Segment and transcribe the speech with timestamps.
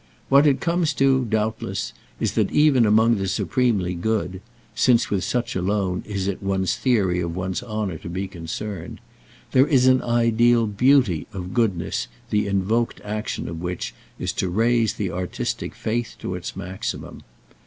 [0.29, 6.01] What it comes to, doubtless, is that even among the supremely good—since with such alone
[6.07, 11.53] is it one's theory of one's honour to be concerned—there is an ideal beauty of
[11.53, 17.21] goodness the invoked action of which is to raise the artistic faith to its maximum.